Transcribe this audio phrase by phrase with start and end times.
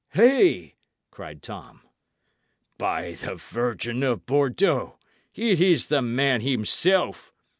[0.13, 0.77] "Hey!"
[1.11, 1.81] cried Tom.
[2.79, 4.97] "By the Virgin of Bordeaux,
[5.35, 7.31] it is the man himself!"